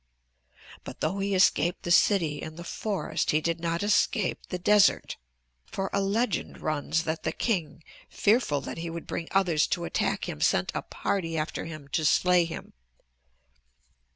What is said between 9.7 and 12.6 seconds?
attack them, sent a party after him to slay